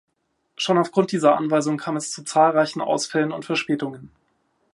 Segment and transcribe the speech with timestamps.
[0.57, 4.09] Schon aufgrund dieser Anweisung kam es zu zahlreichen Ausfällen und Verspätungen.